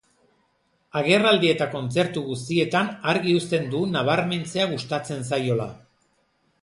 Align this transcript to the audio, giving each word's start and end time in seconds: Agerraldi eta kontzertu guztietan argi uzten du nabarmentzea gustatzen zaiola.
Agerraldi 1.01 1.51
eta 1.55 1.67
kontzertu 1.73 2.23
guztietan 2.29 2.89
argi 3.13 3.35
uzten 3.43 3.69
du 3.75 3.83
nabarmentzea 3.93 4.67
gustatzen 4.75 5.25
zaiola. 5.33 5.69